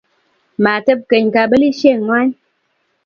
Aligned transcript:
mateb 0.63 0.99
keny 1.09 1.27
kabelisieng'wany. 1.33 2.29